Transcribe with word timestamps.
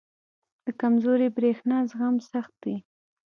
•د 0.65 0.67
کمزوري 0.81 1.27
برېښنا 1.37 1.77
زغم 1.89 2.15
سخت 2.31 2.53
وي. 2.65 2.77